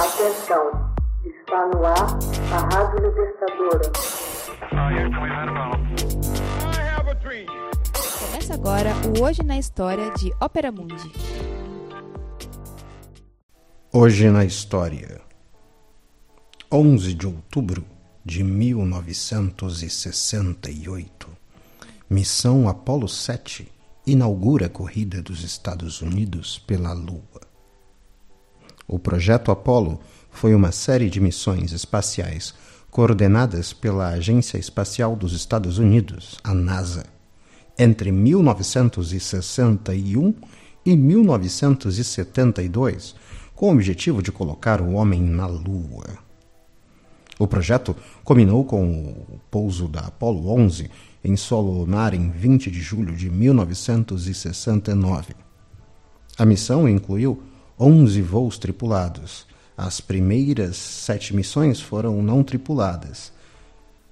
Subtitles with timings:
[0.00, 0.64] Atenção,
[1.26, 2.18] está no ar
[2.54, 3.92] a Rádio Libertadora.
[8.18, 11.12] Começa agora o Hoje na História de Ópera Mundi.
[13.92, 15.20] Hoje na História.
[16.72, 17.84] 11 de outubro
[18.24, 21.28] de 1968.
[22.08, 23.70] Missão Apollo 7
[24.06, 27.49] inaugura a corrida dos Estados Unidos pela Lua.
[28.92, 30.00] O projeto Apollo
[30.32, 32.52] foi uma série de missões espaciais
[32.90, 37.04] coordenadas pela Agência Espacial dos Estados Unidos, a NASA,
[37.78, 40.34] entre 1961
[40.84, 43.14] e 1972,
[43.54, 46.18] com o objetivo de colocar o homem na Lua.
[47.38, 50.90] O projeto culminou com o pouso da Apollo 11
[51.22, 55.36] em solo lunar em 20 de julho de 1969.
[56.36, 57.40] A missão incluiu
[57.82, 59.46] 11 voos tripulados.
[59.74, 63.32] As primeiras sete missões foram não tripuladas.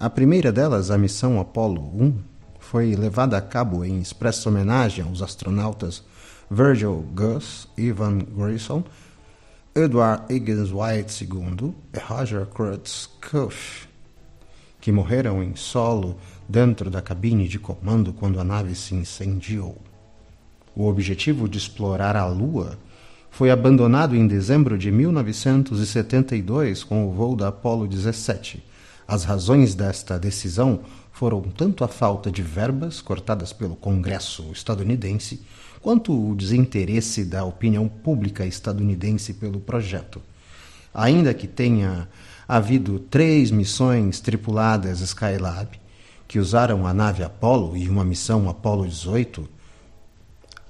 [0.01, 2.19] A primeira delas, a missão Apollo 1,
[2.59, 6.03] foi levada a cabo em expressa homenagem aos astronautas
[6.51, 8.83] Virgil Gus, Ivan Grayson,
[9.75, 13.87] Edward Higgins White II e Roger Kurtz Kusch,
[14.81, 16.17] que morreram em solo
[16.49, 19.77] dentro da cabine de comando quando a nave se incendiou.
[20.75, 22.79] O objetivo de explorar a Lua
[23.31, 28.65] foi abandonado em dezembro de 1972 com o voo da Apollo 17.
[29.07, 30.81] As razões desta decisão
[31.13, 35.43] foram tanto a falta de verbas cortadas pelo Congresso estadunidense,
[35.81, 40.21] quanto o desinteresse da opinião pública estadunidense pelo projeto.
[40.93, 42.09] Ainda que tenha
[42.47, 45.79] havido três missões tripuladas Skylab,
[46.27, 49.49] que usaram a nave Apollo e uma missão Apollo 18,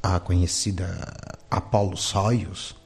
[0.03, 2.77] a conhecida Apollo Soyuz,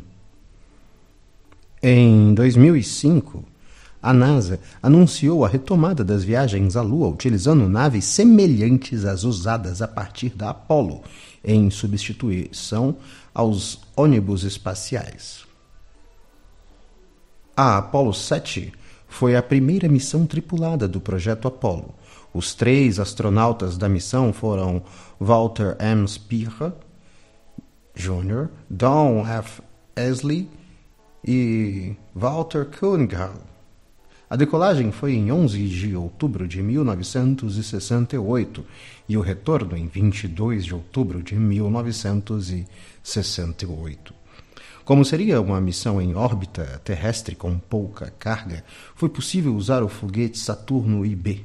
[1.83, 3.43] Em 2005,
[4.06, 9.89] a NASA anunciou a retomada das viagens à Lua utilizando naves semelhantes às usadas a
[9.89, 11.03] partir da Apollo,
[11.44, 12.99] em substituição
[13.34, 15.45] aos ônibus espaciais.
[17.56, 18.72] A Apollo 7
[19.09, 21.93] foi a primeira missão tripulada do projeto Apollo.
[22.33, 24.84] Os três astronautas da missão foram
[25.19, 26.06] Walter M.
[26.06, 26.77] Spira
[27.93, 29.62] Jr., Don F.
[29.97, 30.49] Esley
[31.27, 33.56] e Walter Koenig.
[34.29, 38.67] A decolagem foi em 11 de outubro de 1968
[39.09, 44.13] e o retorno em 22 de outubro de 1968.
[44.85, 48.65] Como seria uma missão em órbita terrestre com pouca carga,
[48.97, 51.45] foi possível usar o foguete Saturno IB,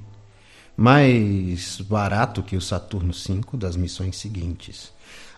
[0.75, 4.91] mais barato que o Saturno V das missões seguintes.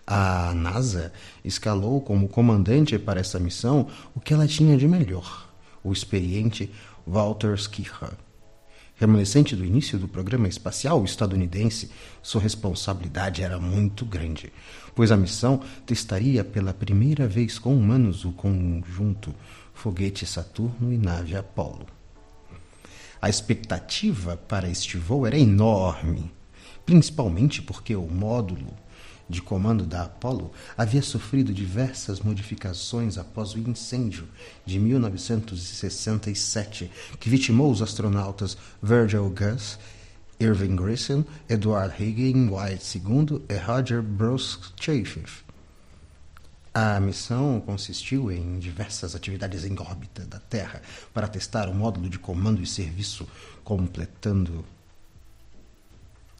[0.06, 1.12] A NASA
[1.44, 5.46] escalou como comandante para essa missão o que ela tinha de melhor:
[5.82, 6.70] o experiente
[7.06, 8.16] Walter Schirra.
[8.96, 11.90] Remanescente do início do programa espacial estadunidense,
[12.22, 14.52] sua responsabilidade era muito grande,
[14.94, 19.34] pois a missão testaria pela primeira vez com humanos o conjunto
[19.74, 21.86] foguete Saturno e nave Apollo.
[23.20, 26.32] A expectativa para este voo era enorme,
[26.86, 28.72] principalmente porque o módulo
[29.28, 34.28] de comando da Apollo havia sofrido diversas modificações após o incêndio
[34.64, 39.78] de 1967 que vitimou os astronautas Virgil Gus,
[40.38, 45.24] Irving Grissom, Edward Higgins White II e Roger Bruce Chaffee.
[46.76, 50.82] A missão consistiu em diversas atividades em órbita da Terra
[51.12, 53.28] para testar o módulo de comando e serviço,
[53.62, 54.64] completando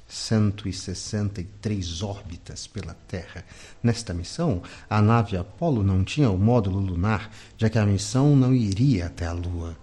[0.07, 3.45] 163 órbitas pela Terra.
[3.83, 8.55] Nesta missão, a nave Apollo não tinha o módulo lunar, já que a missão não
[8.55, 9.77] iria até a Lua.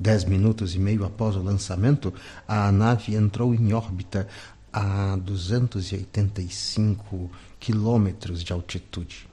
[0.00, 2.14] Dez minutos e meio após o lançamento,
[2.46, 4.28] a nave entrou em órbita
[4.72, 7.28] a 285
[7.58, 9.28] quilômetros de altitude.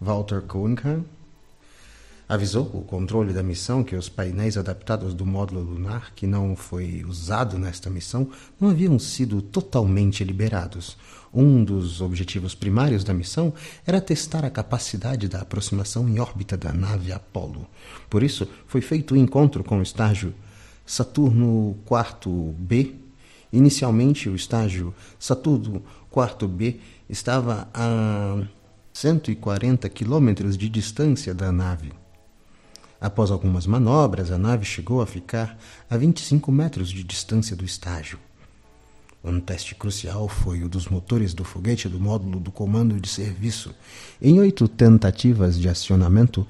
[0.00, 1.04] Walter Cunningham
[2.28, 7.04] avisou o controle da missão que os painéis adaptados do módulo lunar, que não foi
[7.04, 8.28] usado nesta missão,
[8.60, 10.96] não haviam sido totalmente liberados.
[11.32, 13.52] Um dos objetivos primários da missão
[13.84, 17.66] era testar a capacidade da aproximação em órbita da nave Apollo.
[18.08, 20.32] Por isso, foi feito o um encontro com o estágio
[20.86, 22.94] Saturno IV B.
[23.52, 28.42] Inicialmente, o estágio Saturno IV B estava a
[28.92, 32.03] 140 quilômetros de distância da nave.
[33.04, 35.58] Após algumas manobras, a nave chegou a ficar
[35.90, 38.18] a 25 metros de distância do estágio.
[39.22, 43.74] Um teste crucial foi o dos motores do foguete do módulo do comando de serviço.
[44.22, 46.46] Em oito tentativas de acionamento,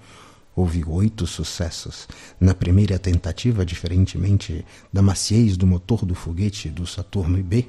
[0.54, 2.06] houve oito sucessos.
[2.38, 7.68] Na primeira tentativa, diferentemente da maciez do motor do foguete do Saturno IB,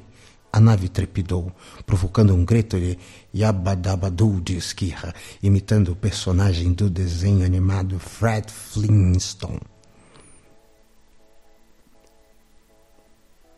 [0.55, 1.51] a nave trepidou,
[1.85, 2.97] provocando um grito de
[3.35, 5.13] Yabadabadu de esquirra,
[5.43, 9.59] imitando o personagem do desenho animado Fred Flintstone.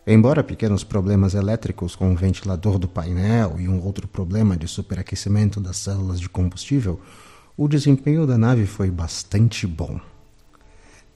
[0.08, 5.62] Embora pequenos problemas elétricos com o ventilador do painel e um outro problema de superaquecimento
[5.62, 7.00] das células de combustível,
[7.56, 10.00] o desempenho da nave foi bastante bom.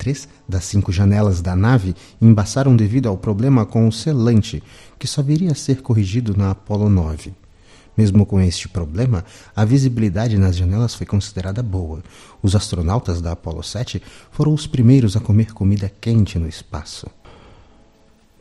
[0.02, 4.64] Três das cinco janelas da nave embaçaram devido ao problema com o selante,
[4.98, 7.36] que só viria a ser corrigido na Apollo 9.
[7.96, 9.24] Mesmo com este problema,
[9.56, 12.02] a visibilidade nas janelas foi considerada boa.
[12.42, 14.02] Os astronautas da Apollo 7
[14.32, 17.06] foram os primeiros a comer comida quente no espaço.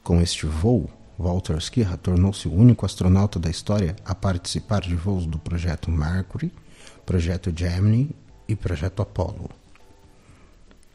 [0.03, 5.27] Com este voo, Walter Skirra tornou-se o único astronauta da história a participar de voos
[5.27, 6.51] do projeto Mercury,
[7.05, 8.17] projeto Gemini
[8.49, 9.60] e projeto Apollo.